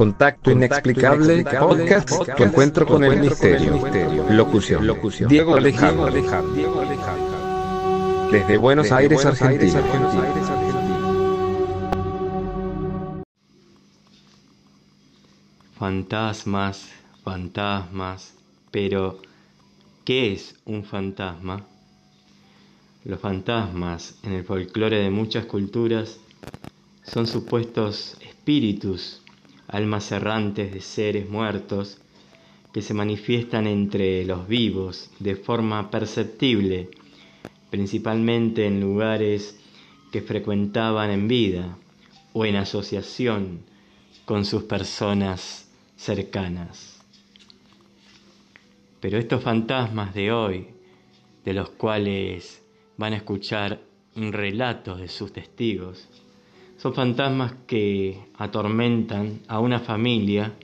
[0.00, 3.78] Contacto inexplicable, podcast, tu encuentro con el misterio.
[4.30, 6.10] Locución, Diego Alejandro.
[8.32, 9.82] Desde Buenos Aires, Argentina.
[15.78, 16.88] Fantasmas,
[17.22, 18.32] fantasmas,
[18.70, 19.20] pero
[20.06, 21.66] ¿qué es un fantasma?
[23.04, 26.16] Los fantasmas en el folclore de muchas culturas
[27.04, 29.19] son supuestos espíritus,
[29.72, 31.98] almas errantes de seres muertos
[32.72, 36.90] que se manifiestan entre los vivos de forma perceptible,
[37.70, 39.58] principalmente en lugares
[40.12, 41.76] que frecuentaban en vida
[42.32, 43.60] o en asociación
[44.24, 47.00] con sus personas cercanas.
[49.00, 50.68] Pero estos fantasmas de hoy,
[51.44, 52.62] de los cuales
[52.96, 53.80] van a escuchar
[54.14, 56.08] relatos de sus testigos,
[56.80, 60.54] son fantasmas que atormentan a una familia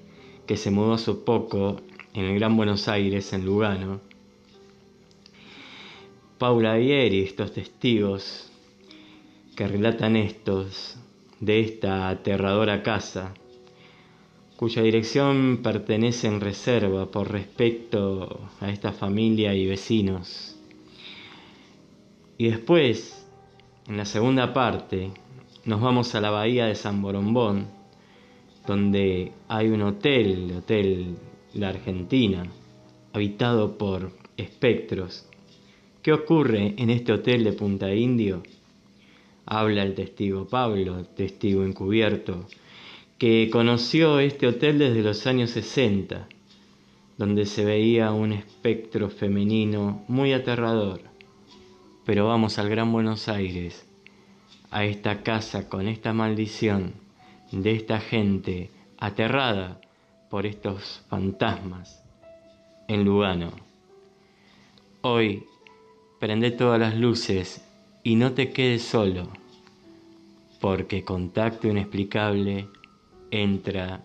[0.46, 1.82] que se mudó hace poco
[2.14, 4.00] en el Gran Buenos Aires, en Lugano.
[6.38, 8.50] Paula y estos testigos
[9.56, 10.96] que relatan estos
[11.40, 13.34] de esta aterradora casa,
[14.56, 20.56] cuya dirección pertenece en reserva por respecto a esta familia y vecinos.
[22.38, 23.26] Y después,
[23.86, 25.10] en la segunda parte,
[25.66, 27.66] nos vamos a la bahía de San Borombón,
[28.68, 31.16] donde hay un hotel, el Hotel
[31.54, 32.46] La Argentina,
[33.12, 35.28] habitado por espectros.
[36.02, 38.44] ¿Qué ocurre en este hotel de Punta Indio?
[39.44, 42.46] Habla el testigo Pablo, testigo encubierto,
[43.18, 46.28] que conoció este hotel desde los años 60,
[47.18, 51.00] donde se veía un espectro femenino muy aterrador.
[52.04, 53.86] Pero vamos al Gran Buenos Aires
[54.76, 56.92] a esta casa con esta maldición
[57.50, 59.80] de esta gente aterrada
[60.28, 62.04] por estos fantasmas
[62.86, 63.52] en Lugano.
[65.00, 65.46] Hoy
[66.20, 67.66] prende todas las luces
[68.02, 69.30] y no te quedes solo,
[70.60, 72.68] porque contacto inexplicable
[73.30, 74.04] entra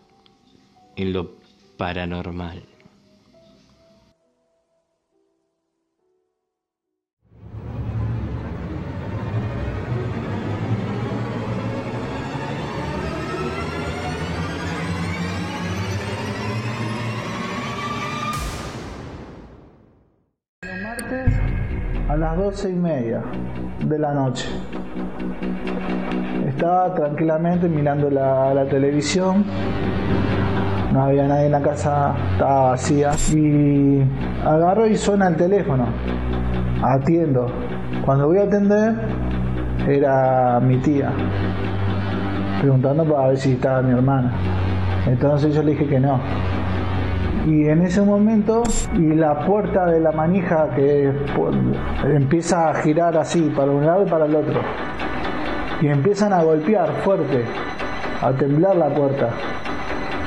[0.95, 1.35] en lo
[1.75, 2.70] paranormal.
[22.11, 23.21] A las doce y media
[23.85, 24.49] de la noche.
[26.45, 29.45] Estaba tranquilamente mirando la, televisión,
[30.91, 34.01] no había nadie en la casa, estaba vacía y
[34.45, 35.85] agarro y suena el teléfono,
[36.83, 37.47] atiendo.
[38.03, 38.93] Cuando voy a atender
[39.87, 41.13] era mi tía,
[42.59, 44.33] preguntando para ver si estaba mi hermana.
[45.07, 46.19] Entonces yo le dije que no
[47.47, 48.63] y en ese momento
[48.93, 51.11] y la puerta de la manija que
[52.03, 54.61] empieza a girar así para un lado y para el otro
[55.81, 57.43] y empiezan a golpear fuerte
[58.21, 59.29] a temblar la puerta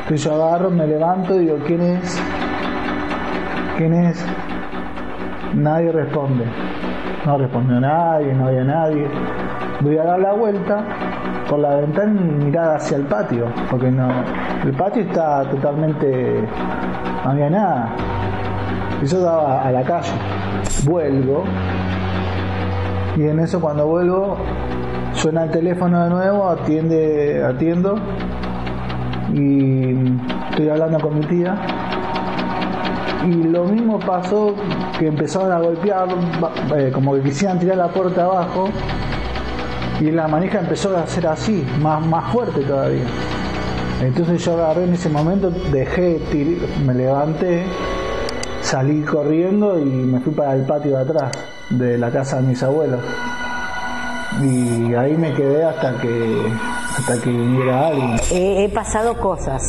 [0.03, 2.21] entonces yo agarro me levanto y digo ¿quién es?
[3.77, 4.25] ¿quién es?
[5.55, 6.45] nadie responde
[7.25, 9.09] no respondió nadie no había nadie
[9.81, 10.85] voy a dar la vuelta
[11.49, 14.09] por la ventana y mirar hacia el patio porque no
[14.65, 16.47] el patio está totalmente
[17.25, 17.89] no había nada.
[19.03, 20.13] Eso daba a la calle.
[20.85, 21.45] Vuelvo.
[23.17, 24.37] Y en eso cuando vuelvo,
[25.15, 27.99] suena el teléfono de nuevo, atiende, atiendo.
[29.33, 29.95] Y
[30.51, 31.57] estoy hablando con mi tía.
[33.25, 34.55] Y lo mismo pasó
[34.99, 36.09] que empezaron a golpear,
[36.77, 38.69] eh, como que quisieran tirar la puerta abajo.
[40.01, 43.05] Y la manija empezó a hacer así, más, más fuerte todavía.
[44.03, 46.21] Entonces yo agarré en ese momento, dejé,
[46.85, 47.65] me levanté,
[48.61, 51.31] salí corriendo y me fui para el patio de atrás
[51.71, 53.01] de la casa de mis abuelos.
[54.43, 56.53] Y ahí me quedé hasta que
[56.99, 58.17] hasta que viniera alguien.
[58.33, 59.63] He, pasado cosas.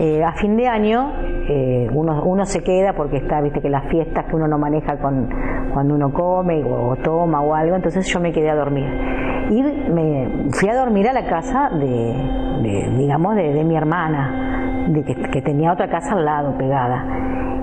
[0.00, 1.12] Eh, a fin de año
[1.48, 4.98] eh, uno, uno se queda porque está, viste que las fiestas que uno no maneja
[4.98, 5.28] con
[5.72, 9.14] cuando uno come o toma o algo, entonces yo me quedé a dormir
[9.50, 15.42] y me fui a dormir a la casa de, digamos, de, mi hermana, de que,
[15.42, 17.04] tenía otra casa al lado pegada.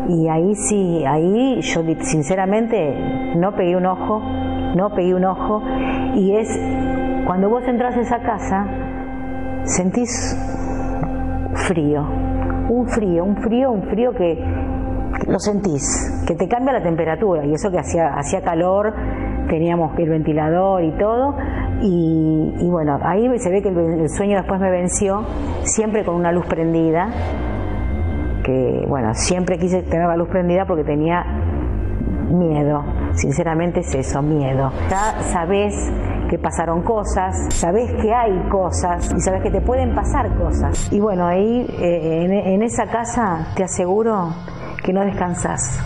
[0.07, 4.21] Y ahí sí, ahí yo sinceramente no pegué un ojo,
[4.75, 5.63] no pegué un ojo,
[6.15, 6.47] y es
[7.25, 8.67] cuando vos entras a esa casa,
[9.63, 10.37] sentís
[11.67, 12.03] frío,
[12.69, 14.43] un frío, un frío, un frío que
[15.27, 18.93] lo sentís, que te cambia la temperatura, y eso que hacía, hacía calor,
[19.47, 21.35] teníamos el ventilador y todo,
[21.83, 25.23] Y, bueno, ahí se ve que el, sueño después me venció,
[25.63, 27.09] siempre con una luz prendida,
[28.43, 31.23] que bueno, siempre quise tener la luz prendida porque tenía
[32.29, 32.83] miedo,
[33.13, 34.71] sinceramente es eso, miedo.
[34.89, 35.73] Ya sabes
[36.29, 40.91] que pasaron cosas, sabes que hay cosas y sabes que te pueden pasar cosas.
[40.93, 44.29] Y bueno, ahí eh, en, en esa casa te aseguro
[44.83, 45.79] que no descansas,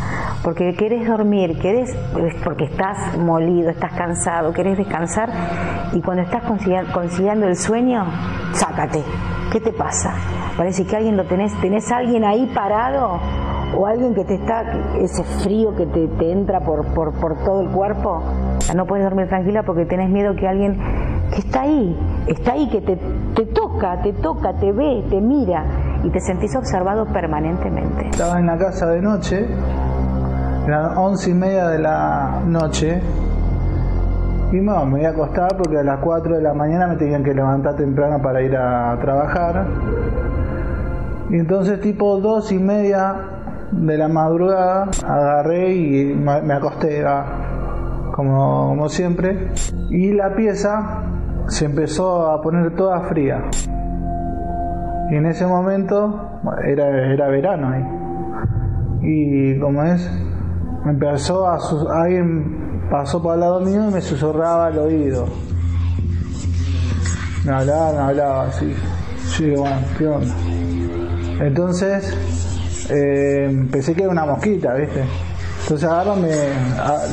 [0.43, 1.95] porque querés dormir, querés,
[2.43, 5.29] porque estás molido, estás cansado, querés descansar
[5.93, 6.43] y cuando estás
[6.93, 8.05] conciliando el sueño,
[8.53, 9.03] sácate.
[9.51, 10.13] ¿Qué te pasa?
[10.57, 13.19] Parece que alguien lo tenés, tenés alguien ahí parado
[13.77, 14.63] o alguien que te está,
[14.99, 18.21] ese frío que te, entra por, por, por, todo el cuerpo,
[18.75, 20.77] no puedes dormir tranquila porque tenés miedo que alguien
[21.31, 21.97] que está ahí,
[22.27, 22.97] está ahí, que te,
[23.35, 28.09] te toca, te toca, te ve, te mira y te sentís observado permanentemente.
[28.09, 29.47] Estaba en la casa de noche,
[30.67, 33.01] eran once y media de la noche,
[34.51, 37.23] y no, me voy a acostar porque a las 4 de la mañana me tenían
[37.23, 39.65] que levantar temprano para ir a trabajar.
[41.29, 43.15] Y entonces tipo dos y media
[43.71, 47.03] de la madrugada agarré y me acosté
[48.11, 49.49] como, como siempre.
[49.89, 51.01] Y la pieza
[51.47, 53.41] se empezó a poner toda fría.
[55.11, 57.83] Y en ese momento era, era verano ahí.
[59.01, 60.09] Y como es,
[60.83, 61.57] me empezó a
[62.01, 65.27] alguien pasó por el lado mío y me susurraba al oído.
[67.43, 68.73] Me hablaba, me hablaba así.
[69.27, 70.35] Sí, bueno, ¿qué onda?
[71.41, 75.03] Entonces eh, pensé que era una mosquita, ¿viste?
[75.63, 76.29] Entonces agarro, me,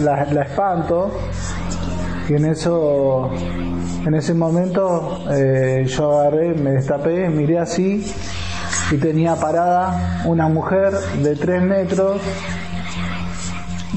[0.02, 1.10] la espanto
[2.28, 3.30] y en eso
[4.04, 8.04] en ese momento eh, yo agarré, me destapé, miré así
[8.90, 12.20] y tenía parada una mujer de 3 metros,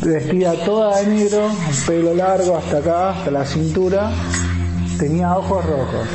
[0.03, 1.49] vestida toda de negro,
[1.87, 4.11] pelo largo hasta acá, hasta la cintura,
[4.99, 6.07] tenía ojos rojos.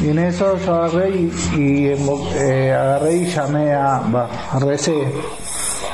[0.00, 1.10] Y en eso yo agarré
[1.56, 4.28] y, eh, agarré y llamé a, va,
[4.58, 4.94] recé,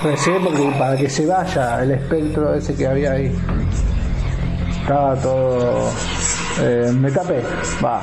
[0.02, 3.32] recé porque para que se vaya el espectro ese que había ahí.
[4.80, 5.90] Estaba todo
[6.60, 7.40] eh, me tapé,
[7.84, 8.00] va.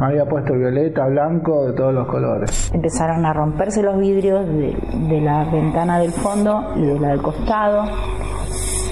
[0.00, 2.72] Me había puesto violeta, blanco, de todos los colores.
[2.72, 7.84] Empezaron a romperse los vidrios de, la ventana del fondo y de la del costado.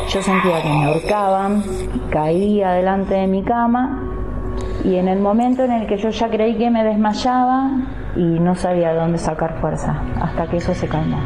[0.08, 1.62] Yo sentía que me ahorcaban,
[2.10, 4.02] caía delante de mi cama
[4.84, 7.70] y en el momento en el que yo ya creí que me desmayaba
[8.14, 11.18] y no sabía de dónde sacar fuerza, hasta que eso se calmó.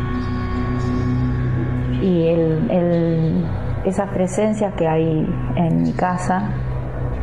[2.01, 3.45] Y el,
[3.85, 6.51] esas presencias que hay en mi casa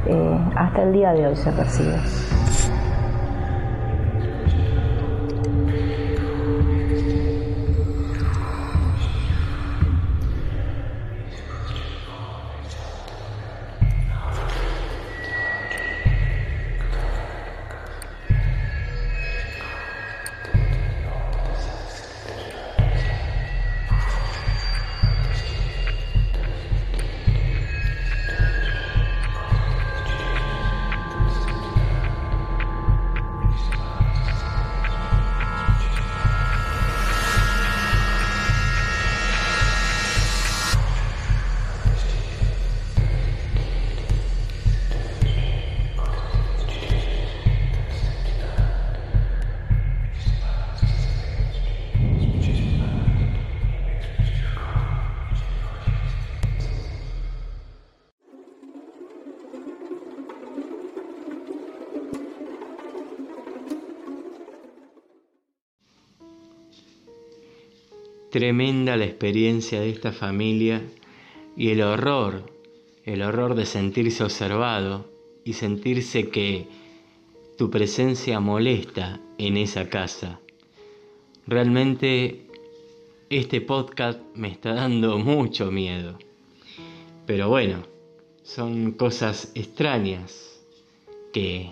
[0.06, 2.00] eh, hasta el día de hoy se percibe.
[68.32, 70.84] Tremenda la experiencia de esta familia
[71.58, 72.44] y el horror,
[73.04, 75.10] el horror de sentirse observado
[75.44, 76.68] y sentirse que
[77.58, 80.40] tu presencia molesta en esa casa.
[81.48, 82.46] Realmente
[83.32, 86.20] este podcast me está dando mucho miedo.
[87.26, 87.84] Pero bueno,
[88.44, 90.62] son cosas extrañas
[91.34, 91.72] que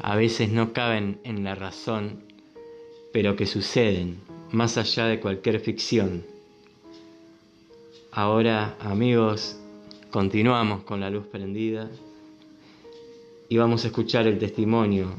[0.00, 2.22] a veces no caben en la razón,
[3.12, 6.24] pero que suceden más allá de cualquier ficción.
[8.10, 9.60] Ahora, amigos,
[10.10, 11.88] continuamos con la luz prendida
[13.48, 15.14] y vamos a escuchar el testimonio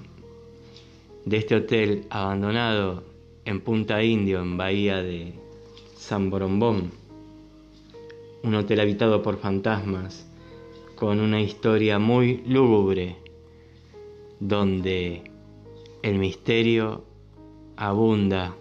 [1.25, 3.03] de este hotel abandonado
[3.45, 5.33] en Punta Indio, en Bahía de
[5.95, 6.91] San Borombón.
[8.43, 10.27] Un hotel habitado por fantasmas
[10.95, 13.15] con una historia muy lúgubre
[14.39, 15.23] donde
[16.01, 17.03] el misterio
[17.77, 18.55] abunda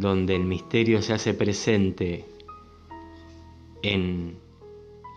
[0.00, 2.24] donde el misterio se hace presente
[3.82, 4.38] en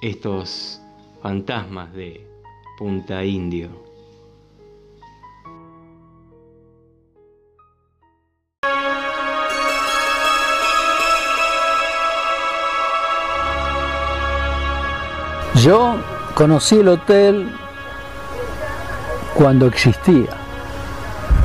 [0.01, 0.81] estos
[1.21, 2.27] fantasmas de
[2.77, 3.69] Punta Indio.
[15.61, 15.95] Yo
[16.35, 17.49] conocí el hotel
[19.33, 20.35] cuando existía.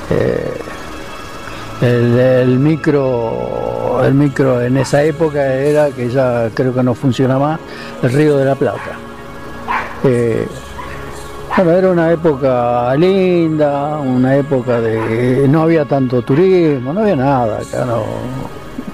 [0.10, 0.62] Eh,
[1.82, 7.60] el, micro, el micro en esa época era que ya creo que no funciona más,
[8.04, 8.98] el Río de la Plata.
[11.58, 17.60] bueno, era una época linda, una época de no había tanto turismo, no había nada,
[17.60, 18.04] acá no,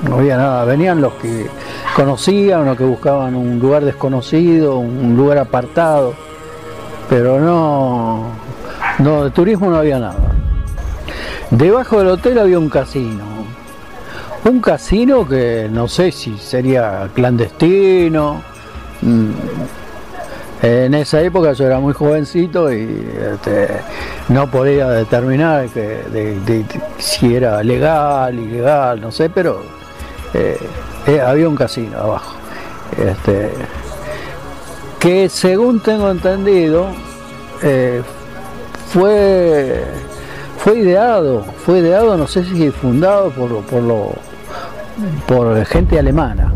[0.07, 0.65] no había nada.
[0.65, 1.47] Venían los que
[1.95, 6.13] conocían, los que buscaban un lugar desconocido, un lugar apartado,
[7.09, 8.31] pero no,
[8.99, 10.15] no, de turismo no había nada.
[11.51, 13.23] Debajo del hotel había un casino,
[14.45, 18.41] un casino que no sé si sería clandestino.
[19.01, 19.31] Mm,
[20.61, 23.67] en esa época yo era muy jovencito y este,
[24.29, 26.01] no podía determinar que,
[26.97, 29.61] si era legal, ilegal, no sé, pero
[30.33, 30.57] eh,
[31.05, 32.35] eh, había un casino abajo.
[32.97, 33.51] Este,
[34.99, 36.87] que según tengo entendido,
[37.61, 38.01] eh,
[38.87, 39.83] fue,
[40.57, 44.13] fue ideado, fue ideado, no sé si fundado por, por, lo,
[45.27, 46.53] por gente alemana.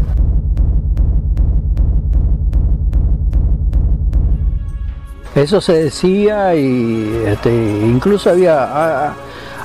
[5.36, 9.14] Eso se decía y este, incluso había,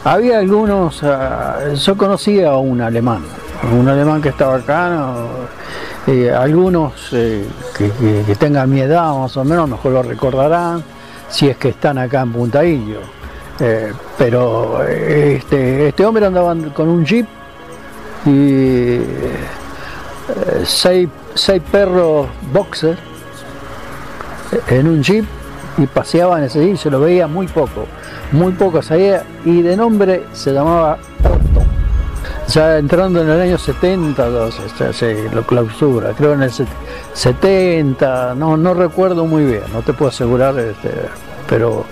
[0.04, 3.23] había algunos, ah, yo conocía a un alemán,
[3.76, 5.14] un alemán que estaba acá,
[6.06, 7.46] eh, algunos eh,
[7.76, 10.84] que, tengan mi edad más o menos mejor lo recordarán
[11.30, 13.00] si es que están acá en Punta Indio.
[13.58, 17.26] Eh, pero este, este hombre andaba con un jeep
[18.26, 18.99] y
[20.64, 22.96] seis, seis perros boxer
[24.68, 25.25] en un jeep
[25.78, 27.87] y paseaban ese jeep, se lo veía muy poco,
[28.32, 30.99] muy poco sabía y de nombre se llamaba
[32.54, 36.52] ya entrando en el año 70 este, se lo clausura, creo en el
[37.12, 40.90] 70, no, no recuerdo muy bien, no te puedo asegurar, este,
[41.49, 41.84] pero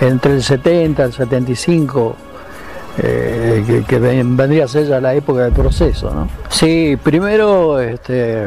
[0.00, 2.16] entre el 70 y el 75,
[2.98, 6.10] eh, que, vendría a ser ya la época del proceso.
[6.10, 6.28] ¿no?
[6.48, 8.44] Sí, primero este,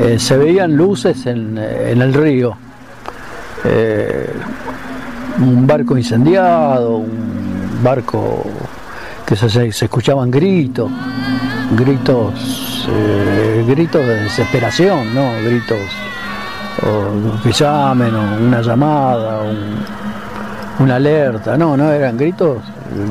[0.00, 2.56] eh, se veían luces en, el río,
[3.64, 4.32] eh,
[5.38, 8.42] un barco incendiado, un barco
[9.26, 10.90] que se, escuchaban gritos,
[11.72, 15.32] gritos, eh, gritos de desesperación, ¿no?
[15.42, 15.78] Gritos
[16.82, 19.40] o que llamen, o una llamada,
[20.78, 22.58] una alerta, no, no, eran gritos,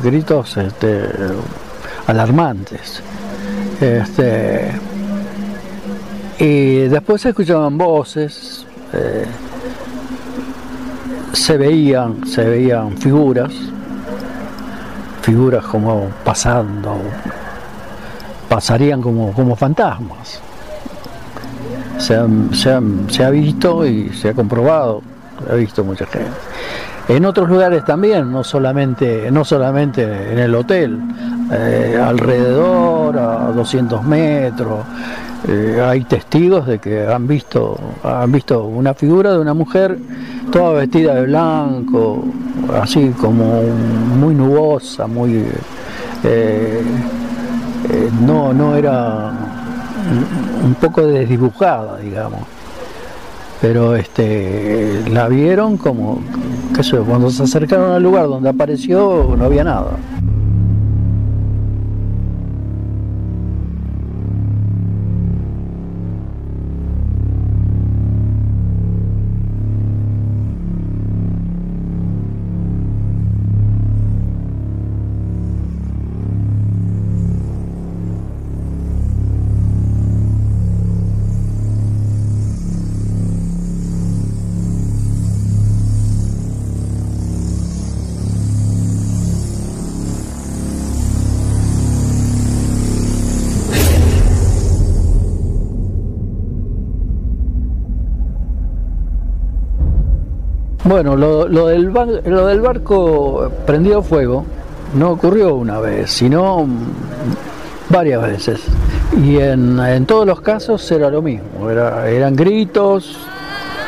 [0.04, 1.10] gritos este,
[2.08, 3.02] alarmantes.
[3.82, 4.72] Este,
[6.40, 9.26] y después se escuchaban voces, eh,
[11.34, 13.52] se veían, se veían figuras,
[15.26, 16.98] figuras como pasando,
[18.48, 20.40] pasarían como, como fantasmas.
[21.98, 25.02] Se, ha visto y se ha comprobado,
[25.44, 26.30] se ha visto mucha gente.
[27.08, 31.00] En otros lugares también, no solamente, no solamente en el hotel,
[31.52, 34.86] eh, alrededor, a 200 metros,
[35.48, 39.98] eh, hay testigos de que han visto, han visto una figura de una mujer
[40.52, 42.24] toda vestida de blanco,
[42.74, 43.62] así como
[44.18, 45.46] muy nubosa, muy
[46.24, 46.82] eh,
[47.90, 49.32] eh, no, no era
[50.64, 52.42] un poco desdibujada, digamos.
[53.62, 56.22] Pero este la vieron como,
[57.08, 59.92] cuando se acercaron al lugar donde apareció no había nada.
[100.96, 101.90] Bueno, lo, del,
[102.62, 104.46] barco prendido fuego
[104.94, 106.66] no ocurrió una vez, sino
[107.90, 108.62] varias veces.
[109.22, 113.18] Y en, todos los casos era lo mismo, eran gritos,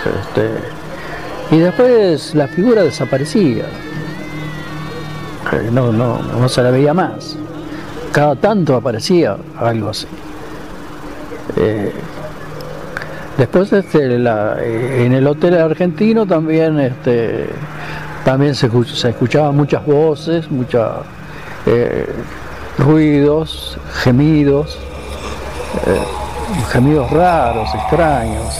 [0.03, 0.49] este,
[1.55, 3.63] y después la figura desaparecía.
[5.53, 7.37] Eh, no se la veía más.
[8.11, 10.07] Cada tanto aparecía algo así.
[11.55, 11.93] Eh,
[13.37, 17.47] después este, en el hotel argentino también este,
[18.25, 20.91] también se, se escuchaban muchas voces, muchos
[21.65, 22.07] eh,
[22.77, 24.77] ruidos, gemidos,
[26.71, 28.59] gemidos raros, extraños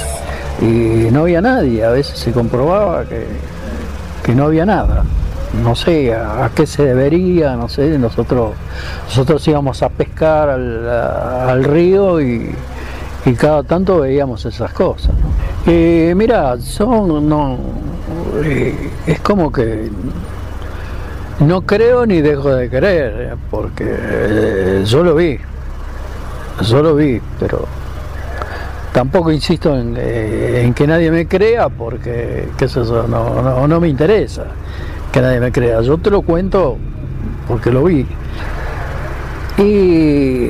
[0.62, 5.03] y no había nadie, a veces se comprobaba que, no había nada.
[5.63, 8.51] No sé a, qué se debería, no sé, nosotros,
[9.05, 12.53] nosotros íbamos a pescar al, río y,
[13.34, 15.12] cada tanto veíamos esas cosas.
[15.65, 17.57] Y mira, son, no,
[18.43, 19.89] eh, es como que
[21.39, 25.38] no creo ni dejo de creer, porque eh, yo lo vi,
[26.62, 27.67] yo lo vi, pero
[28.91, 33.07] tampoco insisto eh, en, que nadie me crea porque eso?
[33.07, 34.46] No, no, me interesa
[35.12, 35.81] que nadie me crea.
[35.81, 36.77] Yo te lo cuento
[37.48, 38.07] porque lo vi.
[39.60, 40.50] Y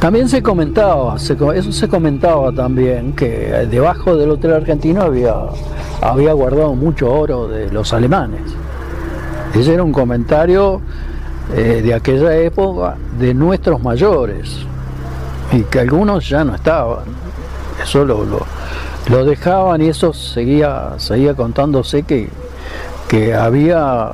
[0.00, 5.34] también se comentaba, eso se comentaba también, que debajo del Hotel Argentino había,
[6.00, 8.42] había guardado mucho oro de los alemanes.
[9.54, 10.80] Ese era un comentario
[11.56, 14.58] eh, de aquella época de nuestros mayores
[15.50, 17.04] y que algunos ya no estaban.
[17.82, 18.24] Eso lo,
[19.08, 22.28] lo, dejaban y eso seguía, seguía contándose que,
[23.08, 24.10] que había,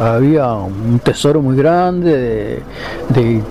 [0.00, 2.62] había un tesoro muy grande
[3.10, 3.42] de,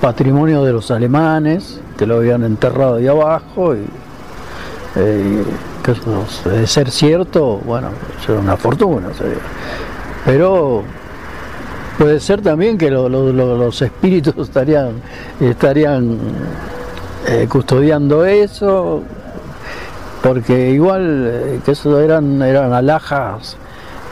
[0.00, 3.84] patrimonio de los alemanes que lo habían enterrado ahí abajo y
[4.96, 5.44] eh,
[5.82, 7.88] que de ser cierto, bueno,
[8.28, 9.08] era una fortuna.
[10.24, 10.84] Pero
[11.98, 15.00] Puede ser también que los espíritus estarían,
[15.40, 16.18] estarían
[17.26, 19.02] eh, custodiando eso,
[20.22, 23.56] porque igual eh, que eso eran, eran alhajas,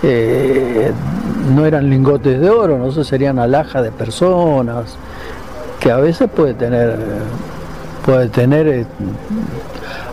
[0.03, 0.93] eh,
[1.55, 4.97] no eran lingotes de oro, no sé, serían alhajas de personas,
[5.85, 6.97] que a veces puede tener,
[8.07, 8.87] puede tener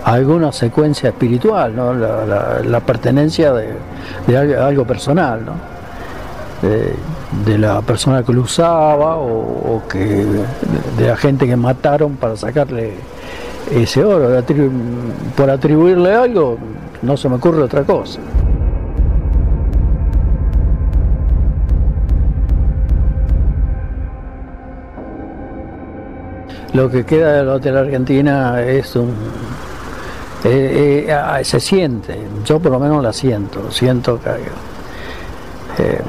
[0.03, 1.93] alguna secuencia espiritual, ¿no?
[1.93, 5.45] la, pertenencia de, algo personal.
[5.45, 5.71] ¿no?
[7.45, 10.25] de la persona que lo usaba o, que
[10.97, 12.95] de la gente que mataron para sacarle
[13.73, 14.43] ese oro.
[15.37, 16.57] por atribuirle algo,
[17.01, 18.19] no se me ocurre otra cosa.
[26.73, 29.09] Lo que queda del Hotel Argentina es un...
[30.43, 34.29] Eh, eh, ah, se siente, yo por lo menos la siento, siento que...
[35.83, 36.01] Eh,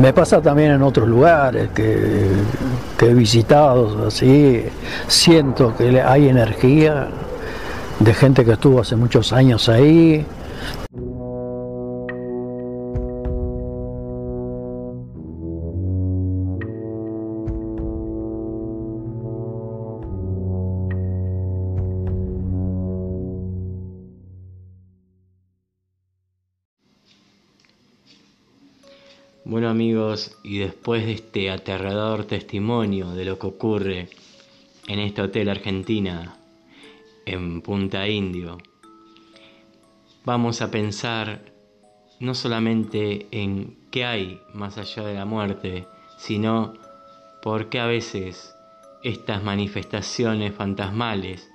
[0.00, 2.28] me pasa también en otros lugares que,
[3.00, 4.62] he visitado, así,
[5.06, 7.08] siento que hay energía
[7.98, 10.26] de gente que estuvo hace muchos años ahí.
[29.56, 34.10] Bueno amigos, y después de este aterrador testimonio de lo que ocurre
[34.86, 36.36] en este hotel Argentina,
[37.24, 38.58] en Punta Indio,
[40.26, 41.54] vamos a pensar
[42.20, 45.88] no solamente en qué hay más allá de la muerte,
[46.18, 46.74] sino
[47.40, 48.54] por qué a veces
[49.02, 51.50] estas manifestaciones fantasmales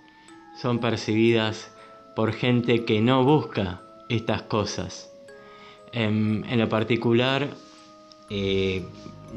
[0.59, 1.71] son percibidas
[2.15, 5.13] por gente que no busca estas cosas.
[5.91, 7.47] En, en lo particular,
[8.34, 8.86] eh,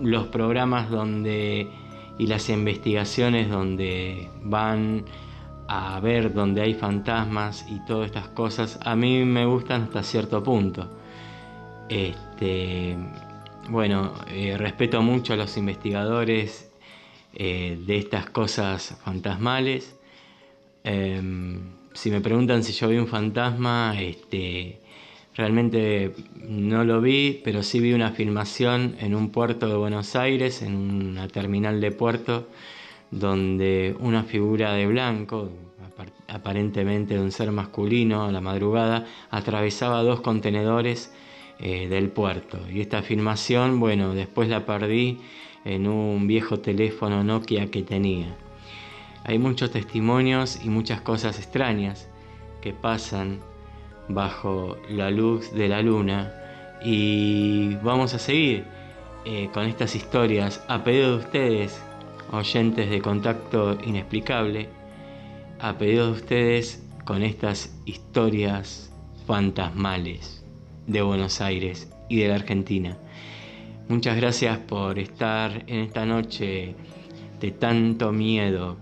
[0.01, 1.69] los programas donde
[2.17, 5.05] y las investigaciones donde van
[5.67, 10.43] a ver donde hay fantasmas y todas estas cosas, a mí me gustan hasta cierto
[10.45, 10.89] punto.
[11.89, 12.97] Este,
[13.69, 16.71] bueno, eh, respeto mucho a los investigadores
[17.35, 19.97] eh, de estas cosas fantasmales.
[20.85, 21.61] Em,
[21.95, 24.81] si me preguntan si yo vi un fantasma, este,
[25.35, 26.13] Realmente
[26.49, 30.77] no lo vi, pero sí vi una filmación en un puerto de Buenos Aires, en
[30.77, 32.49] una terminal de puerto,
[33.11, 35.51] donde una figura de blanco,
[36.29, 41.13] aparentemente de un ser masculino, a la madrugada, atravesaba dos contenedores
[41.59, 42.61] eh, del puerto.
[42.73, 45.19] Y esta filmación, bueno, después la perdí
[45.65, 48.37] en un viejo teléfono Nokia que tenía.
[49.25, 52.09] Hay muchos testimonios y muchas cosas extrañas
[52.61, 53.41] que pasan
[54.09, 56.33] bajo la luz de la luna
[56.85, 58.65] y vamos a seguir
[59.25, 61.81] eh, con estas historias a pedido de ustedes,
[62.31, 64.69] oyentes de contacto inexplicable,
[65.61, 68.93] a pedido de ustedes con estas historias
[69.27, 70.45] fantasmales
[70.87, 72.99] de Buenos Aires y de la Argentina.
[73.89, 76.75] Muchas gracias por estar en esta noche
[77.41, 78.77] de tanto miedo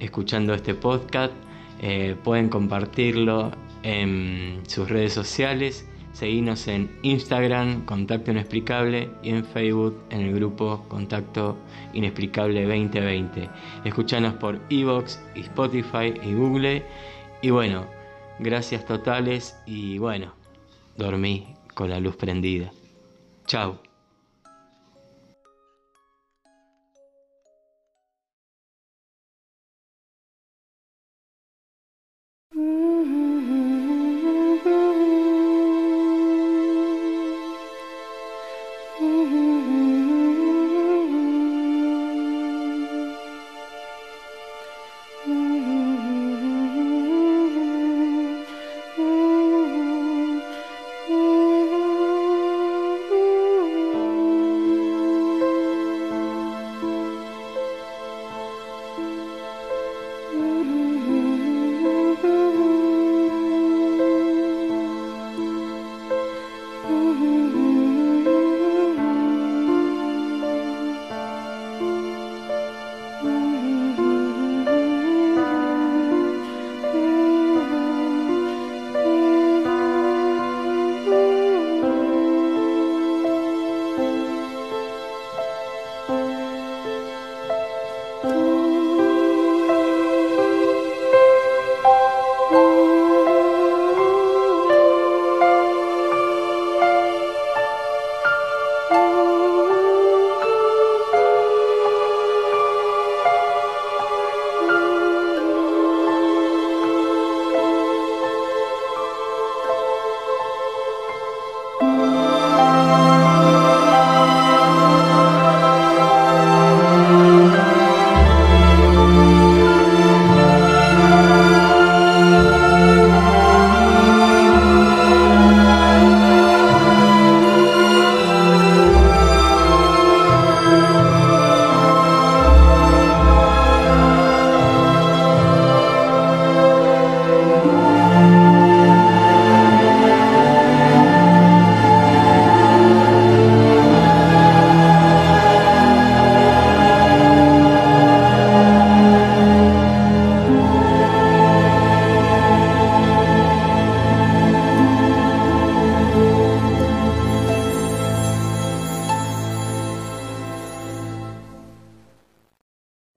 [0.00, 1.32] escuchando este podcast.
[1.80, 5.88] Eh, pueden compartirlo en sus redes sociales.
[6.12, 11.56] Seguirnos en Instagram, Contacto Inexplicable, y en Facebook, en el grupo Contacto
[11.92, 13.48] Inexplicable 2020.
[13.84, 16.84] Escuchanos por Evox, Spotify y Google.
[17.40, 17.86] Y bueno,
[18.40, 20.34] gracias totales y bueno,
[20.96, 22.72] dormí con la luz prendida.
[23.46, 23.87] Chao.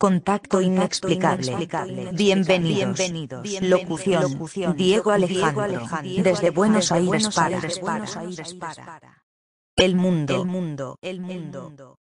[0.02, 1.56] Contacto inexplicable.
[2.14, 3.00] Bienvenidos.
[3.62, 4.76] Locución.
[4.76, 5.88] Diego Alejandro.
[6.24, 7.62] Desde Buenos Aires para.
[9.76, 10.42] El mundo.
[10.42, 10.98] El mundo.
[11.04, 12.00] El mundo.